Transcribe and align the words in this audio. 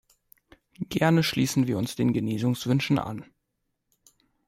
Gerne 0.89 1.21
schließen 1.21 1.67
wir 1.67 1.77
uns 1.77 1.95
den 1.95 2.11
Genesungswünschen 2.11 2.97
an. 2.97 3.23